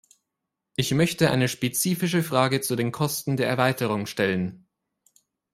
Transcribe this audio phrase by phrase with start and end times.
[0.77, 4.65] Ich möchte eine spezifische Frage zu den Kosten der Erweiterung stellen.